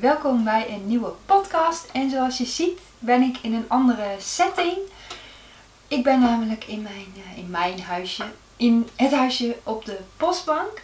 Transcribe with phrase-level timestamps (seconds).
[0.00, 1.88] welkom bij een nieuwe podcast.
[1.92, 4.78] En zoals je ziet ben ik in een andere setting.
[5.88, 8.24] Ik ben namelijk in mijn, eh, in mijn huisje,
[8.56, 10.82] in het huisje op de postbank.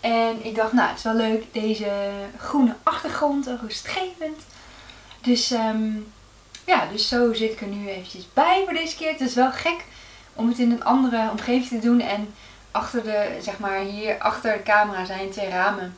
[0.00, 4.42] En ik dacht, nou, het is wel leuk, deze groene achtergrond, rustgevend.
[5.20, 5.90] Dus ehm,
[6.64, 9.10] ja, dus zo zit ik er nu eventjes bij voor deze keer.
[9.10, 9.84] Het is wel gek
[10.32, 12.00] om het in een andere omgeving te doen.
[12.00, 12.34] En
[12.70, 15.96] achter de, zeg maar, hier achter de camera zijn twee ramen.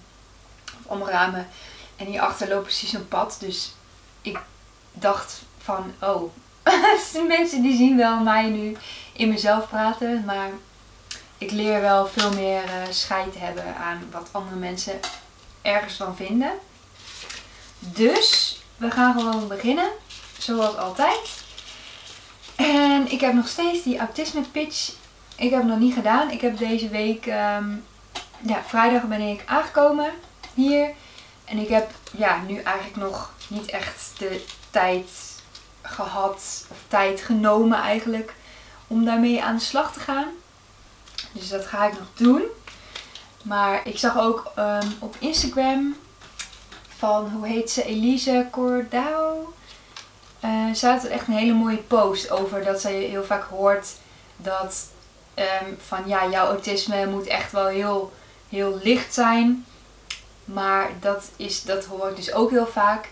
[0.64, 1.48] Of allemaal ramen.
[2.00, 3.36] En hierachter loopt precies een pad.
[3.40, 3.74] Dus
[4.22, 4.38] ik
[4.92, 6.32] dacht van, oh,
[7.28, 8.76] mensen die zien wel mij nu
[9.12, 10.24] in mezelf praten.
[10.24, 10.50] Maar
[11.38, 15.00] ik leer wel veel meer uh, scheid hebben aan wat andere mensen
[15.62, 16.52] ergens van vinden.
[17.78, 19.90] Dus we gaan gewoon beginnen.
[20.38, 21.42] Zoals altijd.
[22.56, 24.92] En ik heb nog steeds die autisme pitch.
[25.36, 26.30] Ik heb het nog niet gedaan.
[26.30, 27.68] Ik heb deze week, ehm,
[28.40, 30.10] ja, vrijdag ben ik aangekomen
[30.54, 30.90] hier.
[31.50, 35.08] En ik heb ja, nu eigenlijk nog niet echt de tijd
[35.82, 38.34] gehad, of tijd genomen eigenlijk,
[38.86, 40.28] om daarmee aan de slag te gaan.
[41.32, 42.42] Dus dat ga ik nog doen.
[43.42, 45.96] Maar ik zag ook ehm, op Instagram
[46.98, 49.54] van, hoe heet ze, Elise Cordao.
[50.44, 53.88] Uh, ze had echt een hele mooie post over dat ze heel vaak hoort
[54.36, 54.88] dat
[55.34, 58.12] um, van ja, jouw autisme moet echt wel heel,
[58.48, 59.64] heel licht zijn.
[60.52, 63.08] Maar dat, is, dat hoor ik dus ook heel vaak.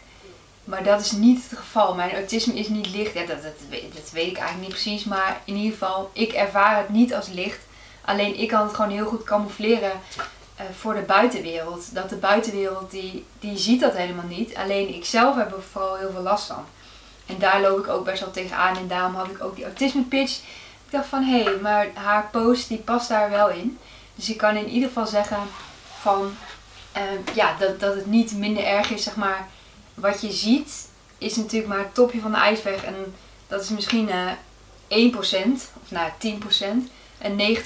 [0.65, 1.95] Maar dat is niet het geval.
[1.95, 3.15] Mijn autisme is niet licht.
[3.15, 3.53] Ja, dat, dat,
[4.13, 5.05] weet ik eigenlijk niet precies.
[5.05, 7.59] Maar in ieder geval, ik ervaar het niet als licht.
[8.05, 11.95] Alleen ik kan het gewoon heel goed camoufleren uh, voor de buitenwereld.
[11.95, 14.57] Dat de buitenwereld, die, die ziet dat helemaal niet.
[14.57, 16.65] Alleen ik zelf heb er vooral heel veel last van.
[17.27, 18.77] En daar loop ik ook best wel tegenaan.
[18.77, 20.39] En daarom had ik ook die autisme pitch.
[20.87, 23.79] Ik dacht van, hé, hey, maar haar post die past daar wel in.
[24.15, 25.39] Dus ik kan in ieder geval zeggen
[26.01, 26.37] van,
[26.97, 29.49] uh, ja, dat, dat het niet minder erg is, zeg maar.
[29.95, 32.85] Wat je ziet is natuurlijk maar het topje van de ijsberg.
[32.85, 33.15] En
[33.47, 34.31] dat is misschien uh,
[34.89, 35.17] eh, 1%,
[35.83, 36.91] of nou 10%.
[37.19, 37.57] En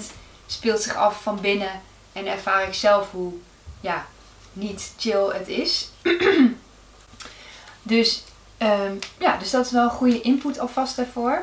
[0.00, 0.02] 90%
[0.46, 1.80] speelt zich af van binnen.
[2.12, 3.32] En ervaar ik zelf hoe,
[3.80, 4.06] ja,
[4.52, 5.90] niet chill het is.
[7.82, 8.22] dus
[8.62, 11.42] Um, ja, dus dat is wel een goede input alvast daarvoor.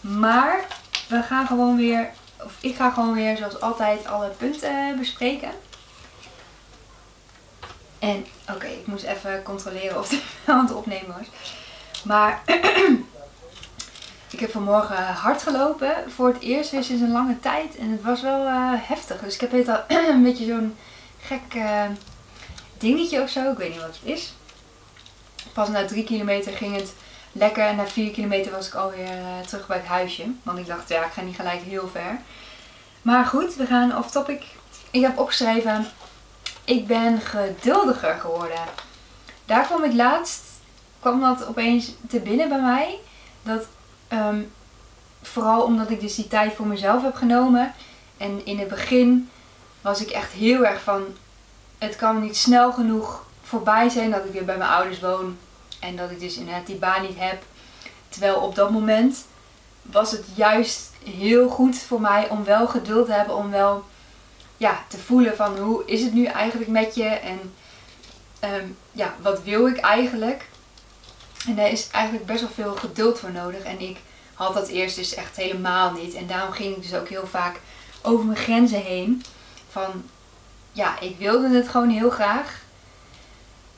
[0.00, 0.66] Maar
[1.08, 2.10] we gaan gewoon weer,
[2.44, 5.50] of ik ga gewoon weer zoals altijd alle punten bespreken.
[8.00, 10.22] En oké, ik moest even controleren of het
[10.54, 11.26] aan het opnemen was.
[12.04, 12.42] Maar
[14.34, 15.94] ik heb vanmorgen hard gelopen.
[16.14, 17.76] Voor het eerst weer sinds een lange tijd.
[17.76, 19.20] En het was wel uh, heftig.
[19.20, 20.76] Dus ik heb al een beetje zo'n
[21.20, 21.84] gek uh,
[22.78, 23.50] dingetje of zo.
[23.50, 24.32] Ik weet niet wat het is
[25.52, 26.94] pas na drie kilometer ging het
[27.32, 27.64] lekker.
[27.64, 30.24] En na vier kilometer was ik alweer uh, terug bij het huisje.
[30.42, 32.18] Want ik dacht, ja, ik ga niet gelijk heel ver.
[33.02, 34.42] Maar goed, we gaan off topic.
[34.90, 35.86] Ik heb opgeschreven,
[36.70, 38.64] ik ben geduldiger geworden.
[39.44, 40.42] Daar kwam ik laatst,
[41.00, 42.98] kwam dat opeens te binnen bij mij.
[43.42, 43.66] Dat
[44.12, 44.52] um,
[45.22, 47.74] vooral omdat ik dus die tijd voor mezelf heb genomen.
[48.16, 49.30] En in het begin
[49.80, 51.04] was ik echt heel erg van,
[51.78, 55.36] het kan niet snel genoeg voorbij zijn dat ik weer bij mijn ouders woon.
[55.80, 57.42] En dat ik dus inderdaad die baan niet heb.
[58.08, 59.24] Terwijl op dat moment
[59.82, 63.36] was het juist heel goed voor mij om wel geduld te hebben.
[63.36, 63.84] Om wel
[64.60, 67.04] ja, te voelen van hoe is het nu eigenlijk met je.
[67.04, 67.54] En
[68.40, 70.48] ehm, ja, wat wil ik eigenlijk.
[71.46, 73.62] En daar is eigenlijk best wel veel geduld voor nodig.
[73.62, 73.96] En ik
[74.34, 76.14] had dat eerst dus echt helemaal niet.
[76.14, 77.60] En daarom ging ik dus ook heel vaak
[78.02, 79.22] over mijn grenzen heen.
[79.70, 80.02] Van
[80.72, 82.60] ja, ik wilde het gewoon heel graag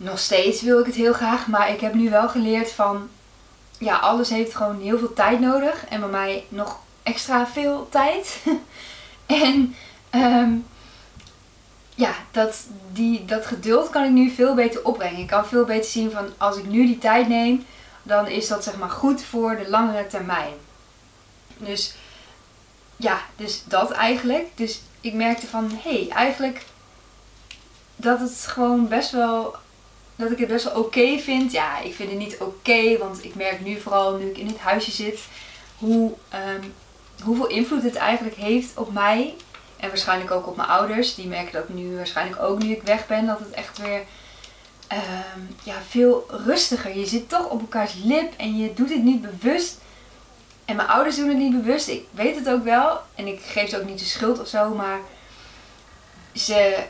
[0.02, 3.08] nog steeds wil ik het heel graag, maar ik heb nu wel geleerd van,
[3.78, 5.86] ja, alles heeft gewoon heel veel tijd nodig.
[5.88, 8.38] En bij mij nog extra veel tijd.
[9.26, 9.74] en
[10.10, 10.66] um,
[12.02, 15.20] ja, dat, die, dat geduld kan ik nu veel beter opbrengen.
[15.20, 17.64] Ik kan veel beter zien van, als ik nu die tijd neem,
[18.02, 20.52] dan is dat zeg maar goed voor de langere termijn.
[21.56, 21.94] Dus
[22.96, 24.46] ja, dus dat eigenlijk.
[24.54, 26.64] Dus ik merkte van, hé, hey, eigenlijk
[27.96, 29.56] dat het gewoon best wel
[30.16, 31.52] dat ik het best wel oké vind.
[31.52, 34.58] Ja, ik vind het niet oké, want ik merk nu vooral nu ik in dit
[34.58, 35.20] huisje zit,
[35.78, 36.12] hoe,
[36.54, 36.74] um,
[37.22, 39.34] hoeveel invloed het eigenlijk heeft op mij.
[39.82, 41.14] En waarschijnlijk ook op mijn ouders.
[41.14, 44.02] Die merken dat nu waarschijnlijk ook nu ik weg ben, dat het echt weer
[44.92, 46.98] um, ja, veel rustiger.
[46.98, 49.78] Je zit toch op elkaars lip en je doet het niet bewust.
[50.64, 51.88] En mijn ouders doen het niet bewust.
[51.88, 53.00] Ik weet het ook wel.
[53.14, 54.98] En ik geef ze ook niet de schuld of zo, maar
[56.34, 56.84] ze,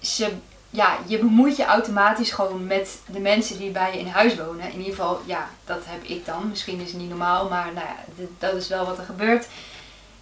[0.00, 0.32] ze
[0.70, 4.72] ja, je bemoeit je automatisch gewoon met de mensen die bij je in huis wonen.
[4.72, 6.48] In ieder geval, ja, dat heb ik dan.
[6.48, 9.46] Misschien is het niet normaal, maar nou ja, dat is wel wat er gebeurt.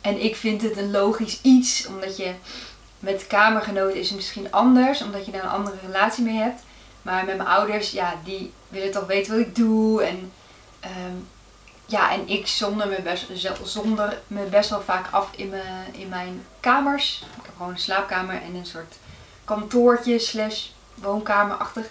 [0.03, 2.35] En ik vind het een logisch iets, omdat je
[2.99, 6.63] met kamergenoten is het misschien anders, omdat je daar een andere relatie mee hebt.
[7.03, 10.03] Maar met mijn ouders, ja, die willen toch weten wat ik doe.
[10.03, 10.33] En
[10.81, 11.17] ehm,
[11.87, 13.27] ja, en ik zonder me, best,
[13.65, 17.25] zonder me best wel vaak af in mijn, in mijn kamers.
[17.37, 18.95] Ik heb gewoon een slaapkamer en een soort
[19.45, 21.87] kantoortje slash woonkamerachtig.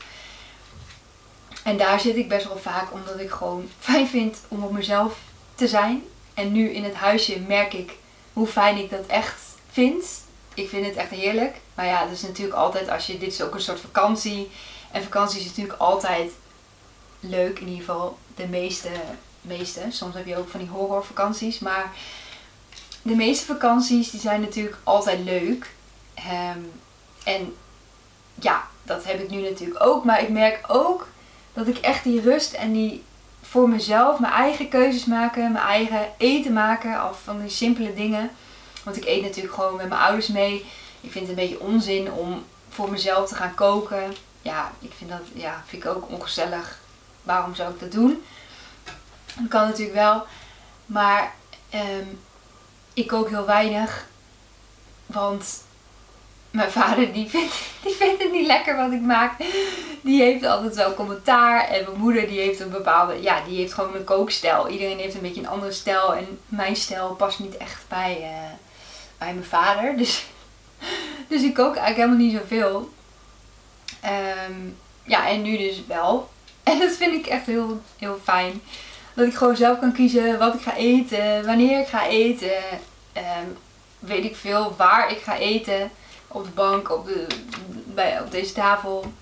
[1.63, 5.17] En daar zit ik best wel vaak omdat ik gewoon fijn vind om op mezelf
[5.55, 6.03] te zijn.
[6.33, 7.99] En nu in het huisje merk ik
[8.33, 9.41] hoe fijn ik dat echt
[9.71, 10.05] vind.
[10.53, 11.55] Ik vind het echt heerlijk.
[11.73, 13.17] Maar ja, dat is natuurlijk altijd als je.
[13.17, 14.51] Dit is ook een soort vakantie.
[14.91, 16.31] En vakantie is natuurlijk altijd
[17.19, 17.59] leuk.
[17.59, 18.89] In ieder geval de meeste.
[19.41, 19.81] meeste.
[19.89, 21.59] Soms heb je ook van die horrorvakanties.
[21.59, 21.93] Maar
[23.01, 25.73] de meeste vakanties die zijn natuurlijk altijd leuk.
[26.13, 26.59] Ehm,
[27.23, 27.55] en
[28.35, 30.03] ja, dat heb ik nu natuurlijk ook.
[30.03, 31.07] Maar ik merk ook
[31.53, 33.03] dat ik echt die rust en die
[33.41, 38.31] voor mezelf mijn eigen keuzes maken, mijn eigen eten maken, of van die simpele dingen.
[38.83, 40.65] Want ik eet natuurlijk gewoon met mijn ouders mee.
[41.01, 44.15] Ik vind het een beetje onzin om voor mezelf te gaan koken.
[44.41, 46.79] Ja, ik vind dat ja, vind ik ook ongezellig.
[47.23, 48.23] Waarom zou ik dat doen?
[49.35, 50.25] Dat kan natuurlijk wel.
[50.85, 51.33] Maar
[51.73, 52.19] um,
[52.93, 54.07] ik kook heel weinig.
[55.05, 55.63] Want
[56.51, 57.53] mijn vader die vindt,
[57.83, 59.33] die vindt het niet lekker wat ik maak.
[60.01, 61.67] Die heeft altijd wel commentaar.
[61.67, 64.67] En mijn moeder die heeft een bepaalde, ja, die heeft gewoon een kookstijl.
[64.67, 66.15] Iedereen heeft een beetje een andere stijl.
[66.15, 68.51] En mijn stijl past niet echt bij, uh,
[69.17, 69.97] bij mijn vader.
[70.01, 70.25] Dus,
[71.27, 72.89] dus ik kook eigenlijk helemaal niet zoveel.
[74.47, 76.29] Um, ja, en nu dus wel.
[76.63, 78.61] En dat vind ik echt heel, heel fijn.
[79.13, 82.57] Dat ik gewoon zelf kan kiezen wat ik ga eten, wanneer ik ga eten.
[83.17, 83.57] Um,
[83.99, 85.91] weet ik veel waar ik ga eten
[86.27, 87.27] op de bank, op, de,
[87.85, 89.13] bij, op deze tafel.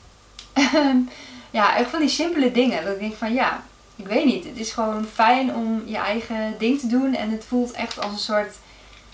[1.52, 2.84] Ja, echt van die simpele dingen.
[2.84, 3.64] Dat ik denk van ja,
[3.96, 4.46] ik weet niet.
[4.46, 7.16] Het is gewoon fijn om je eigen ding te doen.
[7.16, 8.56] En het voelt echt als een soort,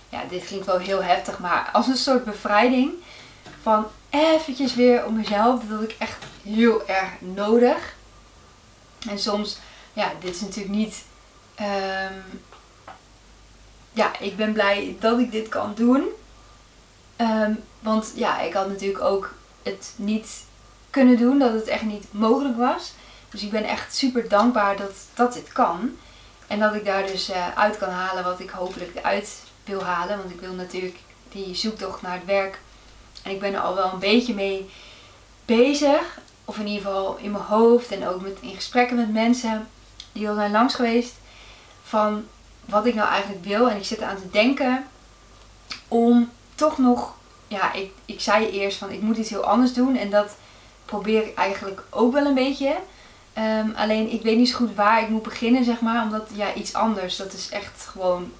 [0.10, 2.92] ja, dit klinkt wel heel heftig, maar als een soort bevrijding.
[3.62, 5.62] Van eventjes weer op mezelf.
[5.62, 7.96] Dat had ik echt heel erg nodig.
[9.10, 9.58] En soms,
[9.94, 11.04] ja, dit is natuurlijk niet.
[11.60, 12.42] Um,
[13.94, 16.04] ja, ik ben blij dat ik dit kan doen.
[17.18, 19.34] Um, want ja, ik had natuurlijk ook
[19.64, 20.28] het niet
[20.96, 22.94] kunnen doen, dat het echt niet mogelijk was.
[23.30, 25.98] Dus ik ben echt super dankbaar dat, dat dit kan.
[26.48, 30.18] En dat ik daar dus uh, uit kan halen wat ik hopelijk eruit wil halen.
[30.18, 30.98] Want ik wil natuurlijk
[31.30, 32.60] die zoektocht naar het werk.
[33.24, 34.70] En ik ben er al wel een beetje mee
[35.46, 36.20] bezig.
[36.46, 39.68] Of in ieder geval in mijn hoofd en ook met, in gesprekken met mensen
[40.12, 41.14] die al zijn langs geweest.
[41.84, 42.26] Van
[42.66, 43.70] wat ik nou eigenlijk wil.
[43.70, 44.88] En ik zit aan te denken
[45.88, 47.14] om toch nog
[47.48, 49.96] ja, ik, ik zei eerst van ik moet iets heel anders doen.
[49.96, 50.36] En dat
[50.86, 52.76] probeer ik eigenlijk ook wel een beetje.
[53.38, 56.04] Um, alleen ik weet niet zo goed waar ik moet beginnen, zeg maar.
[56.04, 58.32] Omdat ja, iets anders, dat is echt gewoon,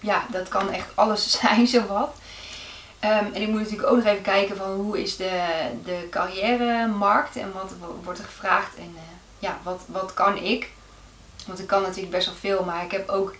[0.00, 2.14] ja, dat kan echt alles zijn, zowat.
[3.04, 5.40] Um, en ik moet natuurlijk ook nog even kijken van hoe is de,
[5.84, 7.72] de carrière-markt en wat
[8.04, 9.00] wordt er gevraagd en uh,
[9.38, 10.70] ja, wat, wat kan ik.
[11.46, 13.34] Want ik kan natuurlijk best wel veel, maar ik heb ook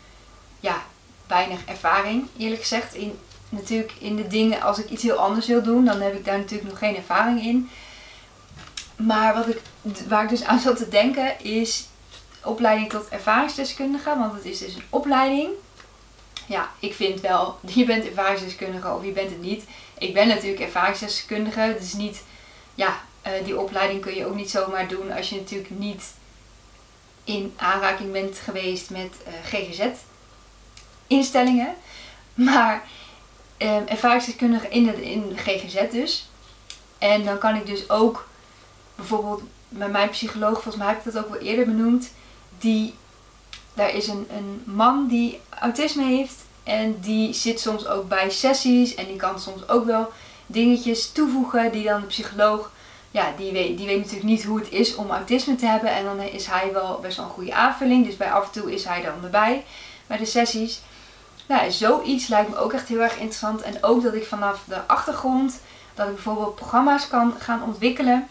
[0.61, 0.83] ja,
[1.27, 3.19] weinig ervaring, eerlijk gezegd, in,
[3.49, 6.39] natuurlijk in de dingen, als ik iets heel anders wil doen, dan heb ik daar
[6.39, 7.71] natuurlijk nog geen ervaring in.
[8.97, 9.61] Maar wat ik,
[10.09, 11.87] waar ik dus aan zat te denken is
[12.43, 15.51] opleiding tot ervaringsdeskundige, want het is dus een opleiding.
[16.47, 19.65] Ja, ik vind wel, je bent ervaringsdeskundige of je bent het niet.
[19.99, 22.23] Ik ben natuurlijk ervaringsdeskundige, het is niet,
[22.75, 26.15] ja, uh, die opleiding kun je ook niet zomaar doen als je natuurlijk niet
[27.25, 31.75] in aanraking bent geweest met eh, GGZ-instellingen.
[32.35, 32.85] Maar
[33.59, 36.29] um, ervaringsdeskundige in in de GGZ dus.
[36.99, 38.27] En dan kan ik dus ook
[38.97, 42.11] bijvoorbeeld met mijn psycholoog, volgens mij heb ik dat ook wel eerder benoemd,
[42.59, 42.95] die,
[43.75, 48.95] daar is een, een man die autisme heeft en die zit soms ook bij sessies
[48.95, 50.13] en die kan soms ook wel
[50.47, 52.71] dingetjes toevoegen die dan de psycholoog,
[53.11, 56.05] ja, die weet, die weet natuurlijk niet hoe het is om autisme te hebben en
[56.05, 58.85] dan is hij wel best wel een goede aanvulling, dus bij af en toe is
[58.85, 59.65] hij dan erbij
[60.07, 60.81] bij de sessies.
[61.47, 63.63] Nou, zoiets lijkt me ook echt heel erg interessant.
[63.63, 65.61] En ook dat ik vanaf de achtergrond,
[65.95, 68.29] dat ik bijvoorbeeld programma's kan gaan ontwikkelen.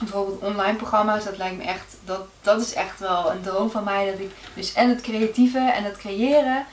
[0.00, 3.84] Bijvoorbeeld online programma's, dat lijkt me echt, dat, dat is echt wel een droom van
[3.84, 4.10] mij.
[4.10, 6.66] Dat ik dus en het creatieve en het creëren.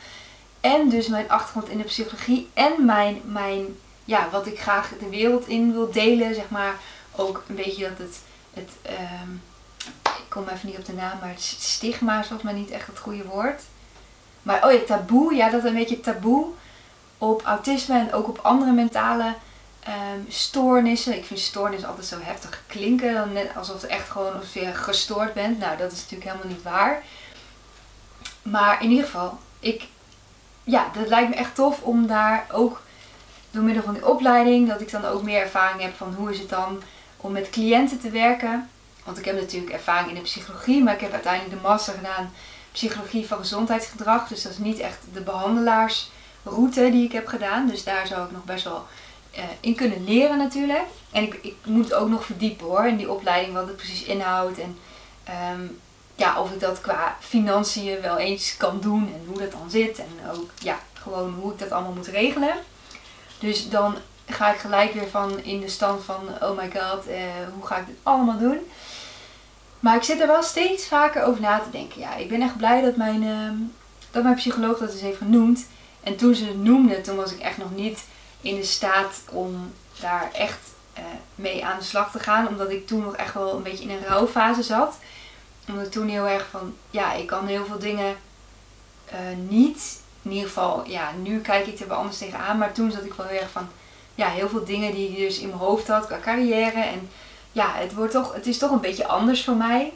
[0.62, 5.10] En dus mijn achtergrond in de psychologie en mijn, mijn ja, wat ik graag de
[5.10, 6.76] wereld in wil delen, zeg maar.
[7.16, 8.20] Ook een beetje dat het,
[8.54, 8.70] het
[9.24, 9.42] um,
[10.04, 12.88] ik kom even niet op de naam, maar het stigma is volgens mij niet echt
[12.88, 13.62] het goede woord.
[14.42, 16.46] Maar oh ja, taboe, ja, dat een beetje taboe
[17.18, 19.34] op autisme en ook op andere mentale
[19.88, 21.16] um, stoornissen.
[21.16, 25.34] Ik vind stoornis altijd zo heftig klinken, net alsof het echt gewoon alsof je gestoord
[25.34, 25.60] bent.
[25.60, 27.04] Nou, dat is natuurlijk helemaal niet waar.
[28.42, 29.88] Maar in ieder geval, ik,
[30.64, 32.82] ja, dat lijkt me echt tof om daar ook
[33.52, 36.40] door middel van die opleiding, dat ik dan ook meer ervaring heb van hoe is
[36.40, 36.82] het dan
[37.18, 38.70] om met cliënten te werken.
[39.04, 42.32] Want ik heb natuurlijk ervaring in de psychologie, maar ik heb uiteindelijk de master gedaan
[42.72, 44.28] psychologie van gezondheidsgedrag.
[44.28, 47.68] Dus dat is niet echt de behandelaarsroute die ik heb gedaan.
[47.68, 48.88] Dus daar zou ik nog best wel
[49.38, 50.86] uh, in kunnen leren natuurlijk.
[51.12, 54.60] En ik, ik moet ook nog verdiepen hoor, in die opleiding, wat het precies inhoudt.
[54.60, 54.78] En
[55.24, 55.62] ehm,
[56.16, 60.00] ja, of ik dat qua financiën wel eens kan doen en hoe dat dan zit.
[60.00, 62.56] En ook ja, gewoon hoe ik dat allemaal moet regelen.
[63.40, 67.22] Dus dan ga ik gelijk weer van in de stand van, oh my god, eh,
[67.54, 68.60] hoe ga ik dit allemaal doen?
[69.80, 72.00] Maar ik zit er wel steeds vaker over na te denken.
[72.00, 73.52] Ja, ik ben echt blij dat mijn, uh,
[74.12, 75.68] dat mijn psycholoog dat eens heeft genoemd.
[76.04, 78.00] En toen ze het noemde, toen was ik echt nog niet
[78.48, 80.60] in de staat om daar echt
[80.98, 81.04] uh,
[81.36, 82.48] mee aan de slag te gaan.
[82.48, 84.98] Omdat ik toen nog echt wel een beetje in een rouwfase zat.
[85.68, 88.16] Omdat toen heel erg van, ja, ik kan heel veel dingen
[89.14, 90.02] uh, niet.
[90.22, 92.58] In ieder geval, ja, nu kijk ik er wel anders tegenaan.
[92.58, 93.70] Maar toen zat ik wel heel erg van,
[94.16, 96.82] ja, heel veel dingen die ik dus in mijn hoofd had qua carrière.
[96.82, 97.10] En
[97.52, 99.94] ja, het, wordt toch, het is toch een beetje anders voor mij.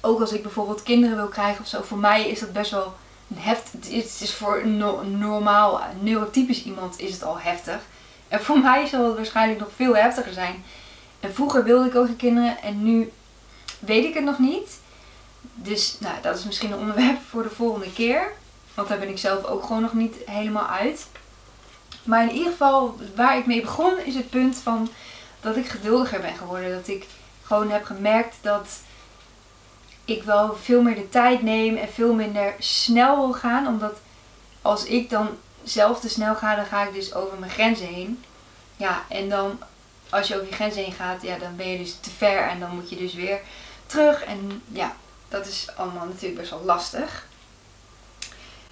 [0.00, 1.82] Ook als ik bijvoorbeeld kinderen wil krijgen of zo.
[1.82, 2.94] Voor mij is dat best wel
[3.34, 3.94] heftig.
[3.94, 4.78] Het is, voor een
[5.18, 7.80] normaal neurotypisch iemand is het al heftig.
[8.28, 10.64] En voor mij zal het waarschijnlijk nog veel heftiger zijn.
[11.20, 13.12] En vroeger wilde ik ook kinderen en nu
[13.78, 14.80] weet ik het nog niet.
[15.54, 18.32] Dus nou, dat is misschien een onderwerp voor de volgende keer.
[18.74, 21.06] Want daar ben ik zelf ook gewoon nog niet helemaal uit.
[22.02, 24.88] Maar in ieder geval, waar ik mee begon, is het punt van
[25.40, 26.70] dat ik geduldiger ben geworden.
[26.70, 27.06] Dat ik
[27.42, 28.80] gewoon heb gemerkt dat
[30.06, 33.66] ik wel veel meer de tijd neem en veel minder snel wil gaan.
[33.66, 33.98] Omdat
[34.62, 35.28] als ik dan
[35.64, 38.24] zelf te snel ga, dan ga ik dus over mijn grenzen heen.
[38.76, 39.58] Ja, en dan
[40.10, 42.60] als je over je grenzen heen gaat, ja, dan ben je dus te ver en
[42.60, 43.40] dan moet je dus weer
[43.86, 44.24] terug.
[44.24, 44.96] En ja,
[45.28, 47.26] dat is allemaal natuurlijk best wel lastig.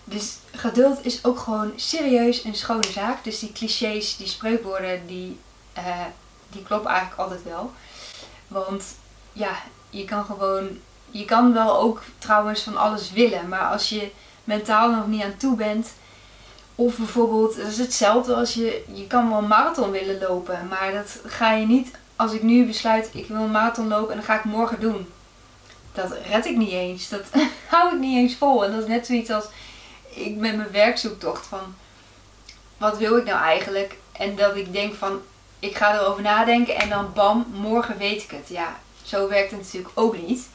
[0.05, 3.25] Dus geduld is ook gewoon serieus een schone zaak.
[3.25, 5.38] Dus die clichés, die spreukwoorden, die,
[5.79, 6.05] uh,
[6.49, 7.73] die kloppen eigenlijk altijd wel.
[8.49, 8.85] Want
[9.33, 9.57] ja,
[9.91, 10.81] je kan gewoon,
[11.18, 13.49] je kan wel ook trouwens van alles willen.
[13.49, 14.11] Maar als je
[14.44, 15.92] mentaal nog niet aan toe bent.
[16.75, 20.68] Of bijvoorbeeld, dat is hetzelfde als je, je kan wel een marathon willen lopen.
[20.68, 24.16] Maar dat ga je niet, als ik nu besluit, ik wil een marathon lopen en
[24.16, 25.09] dan ga ik morgen doen.
[25.92, 27.09] Dat red ik niet eens.
[27.09, 27.25] Dat
[27.71, 28.64] hou ik niet eens vol.
[28.64, 29.44] En dat is net zoiets als
[30.09, 31.75] ik met mijn werkzoektocht van
[32.76, 33.97] wat wil ik nou eigenlijk?
[34.12, 35.21] En dat ik denk van
[35.59, 38.49] ik ga erover nadenken en dan bam, morgen weet ik het.
[38.49, 40.49] Ja, zo werkt het natuurlijk ook niet.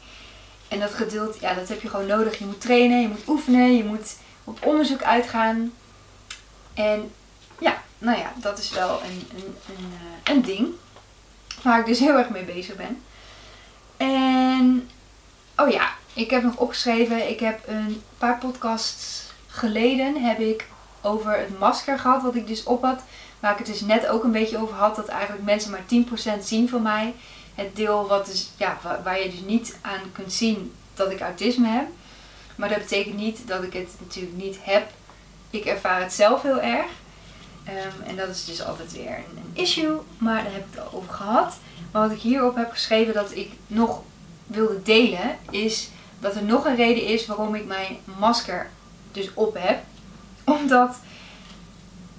[0.70, 2.38] En dat geduld, ja, dat heb je gewoon nodig.
[2.38, 5.72] Je moet trainen, je moet oefenen, je moet op onderzoek uitgaan.
[6.74, 7.12] En
[7.58, 10.68] ja, nou ja, dat is wel een, een, een, eh, een ding
[11.62, 13.02] waar ik dus heel erg mee bezig ben.
[13.96, 14.88] En,
[15.56, 20.66] oh ja, ik heb nog opgeschreven, ik heb een paar podcasts geleden heb ik
[21.00, 23.02] over het masker gehad, wat ik dus op had.
[23.40, 25.84] Waar ik het dus net ook een beetje over had, dat eigenlijk mensen maar
[26.40, 27.14] 10% zien van mij.
[27.60, 31.68] Het deel wat dus, ja, waar je dus niet aan kunt zien dat ik autisme
[31.68, 31.86] heb.
[32.56, 34.90] Maar dat betekent niet dat ik het natuurlijk niet heb.
[35.50, 36.86] Ik ervaar het zelf heel erg.
[37.64, 39.98] Ehm, en dat is dus altijd weer een, een, issue.
[40.18, 41.56] Maar daar heb ik het over gehad.
[41.92, 44.02] Maar wat ik hierop heb geschreven dat ik nog
[44.46, 48.70] wilde delen, is dat er nog een reden is waarom ik mijn masker
[49.12, 49.82] dus op heb.
[50.58, 50.96] Omdat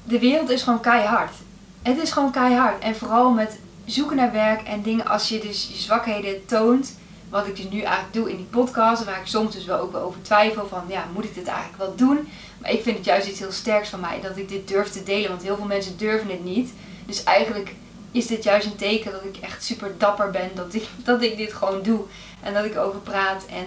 [0.03, 1.33] de wereld is gewoon keihard.
[1.81, 2.83] Het is gewoon keihard.
[2.83, 6.99] En vooral met zoeken naar werk en dingen als je dus je zwakheden toont.
[7.29, 9.03] Wat ik dus nu eigenlijk doe in die podcast.
[9.03, 11.77] Waar ik soms dus wel ook wel over twijfel van ja, moet ik dit eigenlijk
[11.77, 12.27] wel doen?
[12.57, 15.03] Maar ik vind het juist iets heel sterks van mij dat ik dit durf te
[15.03, 15.29] delen.
[15.29, 16.73] Want heel veel mensen durven het niet.
[17.05, 17.73] Dus eigenlijk
[18.11, 20.49] is dit juist een teken dat ik echt super dapper ben.
[20.55, 22.01] Dat ik, dat ik dit gewoon doe.
[22.41, 23.45] En dat ik over praat.
[23.45, 23.65] En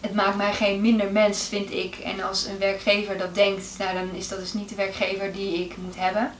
[0.00, 1.94] het maakt mij geen minder mens, vind ik.
[1.96, 5.64] En als een werkgever dat denkt, nou dan is dat dus niet de werkgever die
[5.64, 6.32] ik moet hebben.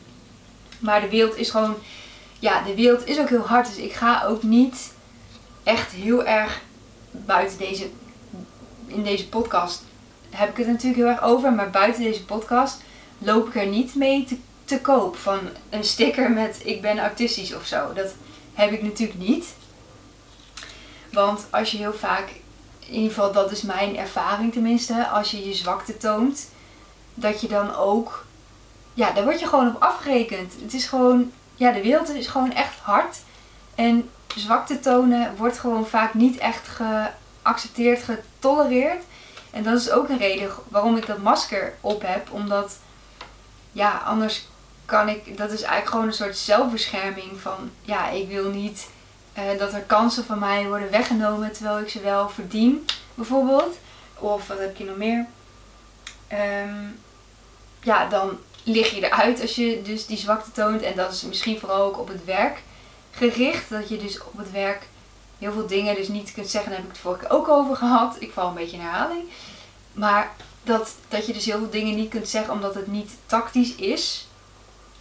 [0.79, 1.75] Maar de wereld is gewoon,
[2.45, 3.67] ja, de wereld is ook heel hard.
[3.67, 4.93] Dus ik ga ook niet
[5.63, 6.61] echt heel erg
[7.11, 7.89] buiten deze,
[8.87, 9.83] in deze podcast
[10.31, 11.53] heb ik het natuurlijk heel erg over.
[11.53, 12.83] Maar buiten deze podcast
[13.19, 15.39] loop ik er niet mee te, te koop van
[15.71, 17.93] een sticker met ik ben autistisch of zo.
[17.93, 18.15] Dat
[18.55, 19.55] heb ik natuurlijk niet.
[21.13, 22.29] Want als je heel vaak
[22.87, 26.49] in ieder geval dat is mijn ervaring tenminste, als je je zwakte toont,
[27.15, 28.25] dat je dan ook,
[28.95, 30.53] ja, daar word je gewoon op afgerekend.
[30.63, 33.19] Het is gewoon, ja, de wereld is gewoon echt hard.
[33.75, 39.03] En zwakte tonen wordt gewoon vaak niet echt geaccepteerd, getolereerd.
[39.51, 42.77] En dat is ook een reden waarom ik dat masker op heb, omdat,
[43.73, 44.47] ja, anders
[44.85, 48.89] kan ik, dat is eigenlijk gewoon een soort zelfbescherming van, ja, ik wil niet
[49.39, 53.77] uh, dat er kansen van mij worden weggenomen terwijl ik ze wel verdien, bijvoorbeeld.
[54.19, 55.27] Of wat heb je nog meer?
[56.33, 56.99] Um,
[57.83, 60.83] ja, dan lig je eruit als je dus die zwakte toont.
[60.83, 62.63] En dat is misschien vooral ook op het werk.
[63.11, 63.71] gericht.
[63.71, 64.83] Dat je dus op het werk
[65.39, 66.71] heel veel dingen dus niet kunt zeggen.
[66.71, 68.17] Daar heb ik het vorige keer ook over gehad.
[68.19, 69.29] Ik val een beetje in herhaling.
[69.93, 73.75] Maar dat, dat je dus heel veel dingen niet kunt zeggen omdat het niet tactisch
[73.75, 74.27] is.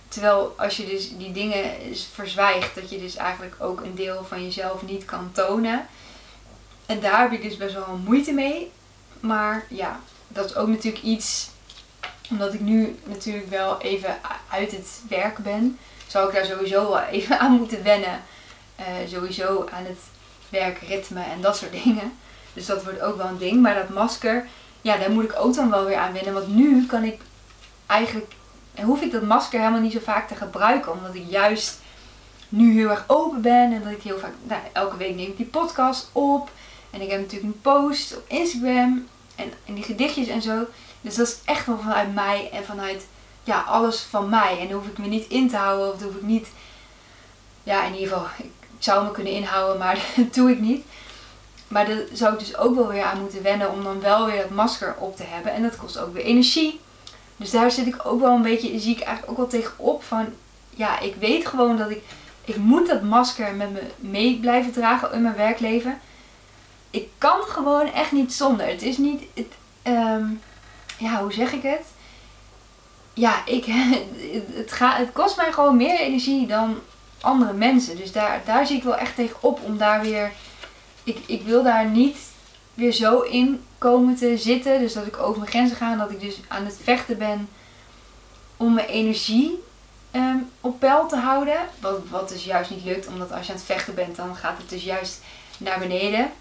[0.08, 1.64] Terwijl als je dus die dingen
[2.14, 5.88] verzwijgt, dat je dus eigenlijk ook een deel van jezelf niet kan tonen.
[6.86, 8.72] En daar heb ik dus best wel moeite mee.
[9.20, 11.50] Maar ja, dat is ook natuurlijk iets,
[12.30, 14.16] omdat ik nu natuurlijk wel even
[14.50, 15.78] uit het werk ben,
[16.08, 18.22] zou ik daar sowieso wel even aan moeten wennen.
[18.80, 20.00] Uh, sowieso aan het
[20.50, 22.14] werkritme en dat soort dingen.
[22.54, 23.62] Dus dat wordt ook wel een ding.
[23.62, 24.48] Maar dat masker,
[24.82, 26.34] ja, daar moet ik ook dan wel weer aan wennen.
[26.34, 27.22] Want nu kan ik
[27.86, 28.34] eigenlijk,
[28.84, 30.92] hoef ik dat masker helemaal niet zo vaak te gebruiken.
[30.92, 31.80] Omdat ik juist
[32.50, 33.74] nu heel erg open ben.
[33.74, 36.52] En dat ik heel vaak, nou, elke week neem ik die podcast op.
[36.90, 39.08] En ik heb natuurlijk een post op Instagram.
[39.36, 40.66] En, en die gedichtjes en zo.
[41.04, 43.06] Dus dat is echt wel vanuit mij en vanuit
[43.44, 44.60] ja, alles van mij.
[44.60, 45.94] En dan hoef ik me niet in te houden.
[45.94, 46.48] Of dan hoef ik niet,
[47.64, 50.86] ja, in ieder geval, ik zou me kunnen inhouden, maar dat doe ik niet.
[51.68, 54.42] Maar daar zou ik dus ook wel weer aan moeten wennen om dan wel weer
[54.42, 55.54] dat masker op te hebben.
[55.54, 56.80] En dat kost ook weer energie.
[57.38, 60.26] Dus daar zit ik ook wel een beetje, zie ik eigenlijk ook wel tegenop van,
[60.70, 62.04] ja, ik weet gewoon dat ik,
[62.46, 66.00] ik moet dat masker met me mee blijven dragen in mijn werkleven.
[66.90, 68.68] Ik kan gewoon echt niet zonder.
[68.68, 70.26] Het is niet, het, ehm,
[71.04, 71.86] ja, hoe zeg ik het?
[73.14, 73.66] Ja, ik,
[74.62, 76.80] het, gaat, het kost mij gewoon meer energie dan
[77.22, 77.98] andere mensen.
[77.98, 80.32] Dus daar, daar zie ik wel echt tegenop om daar weer
[81.04, 82.18] ik, ik wil daar niet
[82.74, 84.80] weer zo in komen te zitten.
[84.80, 85.92] Dus dat ik over mijn grenzen ga.
[85.92, 87.50] En dat ik dus aan het vechten ben
[88.58, 89.64] om mijn energie
[90.12, 91.58] ehm, op peil te houden.
[91.80, 93.08] Wat, wat dus juist niet lukt.
[93.08, 95.22] Omdat als je aan het vechten bent, dan gaat het dus juist
[95.58, 96.32] naar beneden.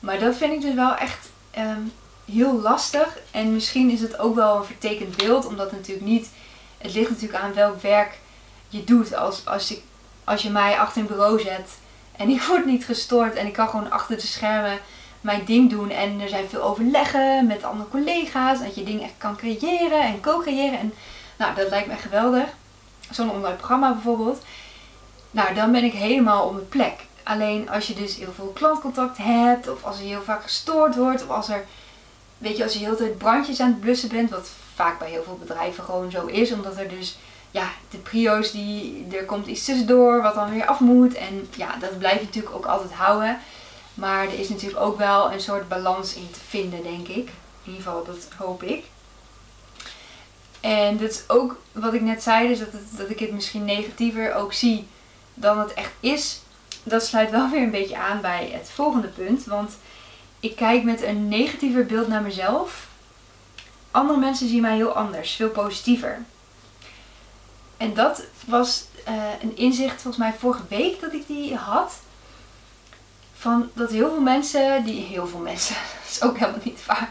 [0.00, 1.82] Maar dat vind ik dus wel echt ehm,
[2.24, 3.18] heel lastig.
[3.30, 5.46] En misschien is het ook wel een vertekend beeld.
[5.46, 6.28] Omdat natuurlijk niet...
[6.78, 8.18] Het ligt natuurlijk aan welk werk
[8.68, 9.14] je doet.
[9.14, 9.82] Als, als, ik,
[10.24, 11.70] als je mij achter een bureau zet
[12.16, 14.78] en ik word niet gestoord en ik kan gewoon achter de schermen
[15.22, 15.90] mijn ding doen.
[15.90, 18.58] En er zijn veel overleggen met andere collega's.
[18.58, 20.78] Dat je dingen echt kan creëren en co-creëren.
[20.78, 20.94] En
[21.36, 22.48] nou, dat lijkt me geweldig.
[23.10, 24.42] Zo'n online programma bijvoorbeeld.
[25.30, 26.94] Nou, dan ben ik helemaal op mijn plek.
[27.22, 31.22] Alleen als je dus heel veel klantcontact hebt, of als je heel vaak gestoord wordt,
[31.22, 31.64] of als er,
[32.42, 35.22] weet je, als je heel tijd brandjes aan het blussen bent, wat vaak bij heel
[35.22, 37.16] veel bedrijven gewoon zo is, omdat er dus
[37.50, 41.14] ja, de prio's, die, er komt iets tussendoor wat dan weer af moet.
[41.14, 43.38] En ja, dat blijf je natuurlijk ook altijd houden.
[43.94, 47.28] Maar er is natuurlijk ook wel een soort balans in te vinden, denk ik.
[47.64, 48.84] In ieder geval, dat hoop ik.
[50.60, 54.34] En dat is ook wat ik net zei, dus dat, dat ik het misschien negatiever
[54.34, 54.86] ook zie
[55.34, 56.40] dan het echt is.
[56.82, 59.44] Dat sluit wel weer een beetje aan bij het volgende punt.
[59.44, 59.76] Want
[60.42, 62.88] ik kijk met een negatiever beeld naar mezelf.
[63.90, 66.22] Andere mensen zien mij heel anders, veel positiever.
[67.76, 72.00] En dat was uh, een inzicht volgens mij vorige week dat ik die had.
[73.34, 77.08] Van dat heel veel mensen, die heel veel mensen, dat is ook helemaal niet vaak.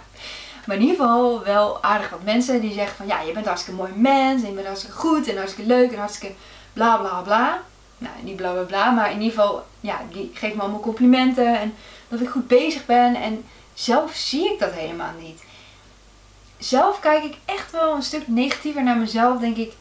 [0.65, 3.80] Maar in ieder geval wel aardig wat mensen die zeggen van ja, je bent hartstikke
[3.80, 6.36] mooi mens en je bent hartstikke goed en hartstikke leuk en hartstikke
[6.74, 7.62] bla bla bla.
[7.98, 11.60] Nou, niet bla bla bla, maar in ieder geval, ja, die geeft me allemaal complimenten
[11.60, 11.74] en
[12.12, 13.15] dat ik goed bezig ben.
[13.15, 15.43] En zelf zie ik dat helemaal niet.
[16.58, 19.39] Zelf kijk ik echt wel een stuk negatiever naar mezelf.
[19.39, 19.74] Denk ik,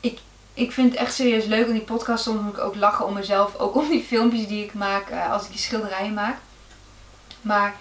[0.00, 0.18] ik,
[0.54, 2.24] ik vind het echt serieus leuk om die podcast.
[2.24, 3.56] Soms moet ik ook lachen om mezelf.
[3.58, 6.36] Ook om die filmpjes die ik maak uh, als ik die schilderijen maak.
[7.40, 7.76] Maar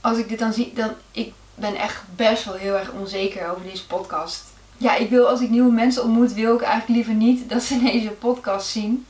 [0.00, 3.62] als ik dit dan zie, dan ik ben echt best wel heel erg onzeker over
[3.62, 4.44] deze podcast.
[4.76, 7.82] Ja, ik wil als ik nieuwe mensen ontmoet, wil ik eigenlijk liever niet dat ze
[7.92, 9.06] deze podcast zien.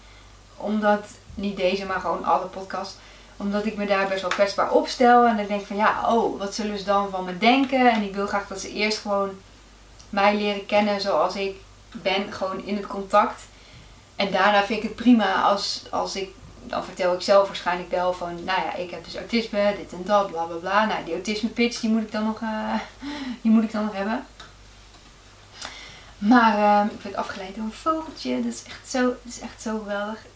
[0.57, 2.95] Omdat, niet deze, maar gewoon alle podcasts.
[3.37, 5.27] Omdat ik me daar best wel kwetsbaar opstel.
[5.27, 7.93] En dan denk ik van ja, oh, wat zullen ze dan van me denken?
[7.93, 9.31] En ik wil graag dat ze eerst gewoon
[10.11, 11.57] mij leren kennen zoals ik
[11.93, 13.43] ben, gewoon in het contact.
[14.17, 16.31] En daarna vind ik het prima als, als ik,
[16.63, 20.03] dan vertel ik zelf waarschijnlijk wel van, nou ja, ik heb dus autisme, dit en
[20.05, 20.85] dat, bla bla bla.
[20.85, 22.75] Nou, die autisme pitch, die moet ik dan nog, uh,
[23.43, 24.27] die moet ik dan nog hebben.
[26.19, 28.43] Maar uh, ik werd afgeleid door een vogeltje.
[28.43, 30.19] Dat is echt zo, dat is echt zo geweldig.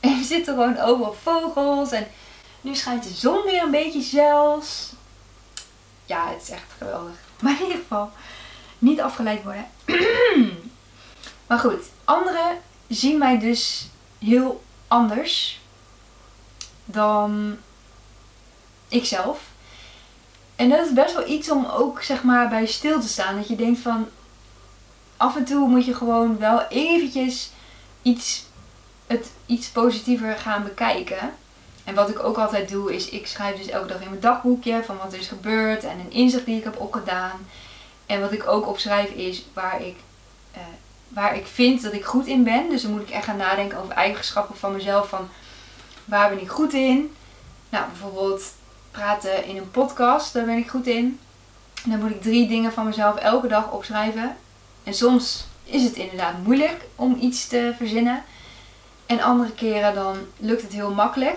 [0.00, 1.90] Er zitten gewoon overal vogels.
[1.90, 2.06] En
[2.60, 4.92] nu schijnt de zon weer een beetje zelfs.
[6.06, 7.14] Ja, het is echt geweldig.
[7.40, 8.10] Maar in ieder geval,
[8.78, 9.66] niet afgeleid worden.
[11.46, 15.60] Maar goed, anderen zien mij dus heel anders
[16.84, 17.56] dan
[18.88, 19.40] ikzelf.
[20.56, 23.36] En dat is best wel iets om ook zeg maar bij stil te staan.
[23.36, 24.08] Dat je denkt van
[25.16, 27.50] af en toe moet je gewoon wel eventjes
[28.02, 28.44] iets,
[29.06, 31.34] het iets positiever gaan bekijken.
[31.84, 34.82] En wat ik ook altijd doe is, ik schrijf dus elke dag in mijn dagboekje
[34.84, 37.48] van wat er is gebeurd en een inzicht die ik heb opgedaan.
[38.06, 39.96] En wat ik ook opschrijf is waar ik
[40.56, 40.62] uh,
[41.08, 42.68] waar ik vind dat ik goed in ben.
[42.68, 45.08] Dus dan moet ik echt gaan nadenken over eigenschappen van mezelf.
[45.08, 45.28] Van
[46.04, 47.14] waar ben ik goed in?
[47.68, 48.42] Nou, bijvoorbeeld
[48.90, 51.20] praten in een podcast, daar ben ik goed in.
[51.84, 54.36] Dan moet ik drie dingen van mezelf elke dag opschrijven.
[54.84, 58.24] En soms is het inderdaad moeilijk om iets te verzinnen.
[59.06, 61.36] En andere keren dan lukt het heel makkelijk.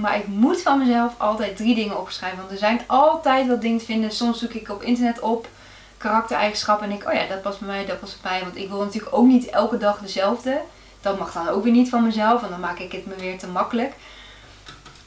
[0.00, 2.38] Maar ik moet van mezelf altijd drie dingen opschrijven.
[2.38, 4.10] Want er zijn altijd wat dingen te vinden.
[4.10, 5.48] Soms zoek ik op internet op
[5.96, 6.90] karaktereigenschappen.
[6.90, 8.40] En ik, oh ja, dat past bij mij, dat past bij mij.
[8.40, 10.60] Want ik wil natuurlijk ook niet elke dag dezelfde.
[11.00, 12.42] Dat mag dan ook weer niet van mezelf.
[12.42, 13.94] En dan maak ik het me weer te makkelijk.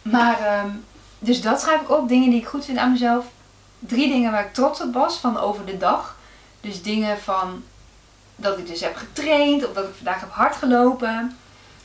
[0.01, 0.69] Maar, ehm,
[1.19, 2.07] dus dat schrijf ik op.
[2.07, 3.25] Dingen die ik goed vind aan mezelf.
[3.79, 6.17] Drie dingen waar ik trots op was van over de dag.
[6.61, 7.63] Dus dingen van
[8.35, 9.67] dat ik dus heb getraind.
[9.67, 11.37] Of dat ik vandaag heb hard gelopen.